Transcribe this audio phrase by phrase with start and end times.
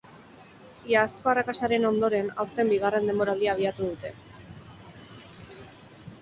[0.93, 4.15] Iazko arrakastaren ondoren, aurten bigarren denboraldia abiatu dute.